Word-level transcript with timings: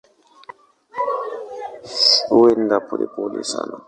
Huenda 2.35 2.77
polepole 2.87 3.39
sana. 3.51 3.75